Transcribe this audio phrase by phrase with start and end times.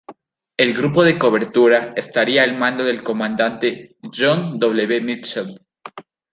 [0.57, 4.99] El grupo de cobertura estaría al mando del Comandante John W.
[5.01, 5.55] Mitchell.